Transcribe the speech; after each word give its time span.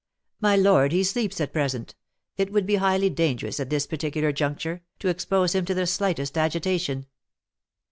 "My 0.39 0.55
lord, 0.55 0.93
he 0.93 1.03
sleeps 1.03 1.39
at 1.39 1.53
present; 1.53 1.93
it 2.35 2.51
would 2.51 2.65
be 2.65 2.77
highly 2.77 3.07
dangerous, 3.07 3.59
at 3.59 3.69
this 3.69 3.85
particular 3.85 4.31
juncture, 4.31 4.81
to 4.97 5.09
expose 5.09 5.53
him 5.53 5.63
to 5.65 5.75
the 5.75 5.85
slightest 5.85 6.39
agitation." 6.39 7.05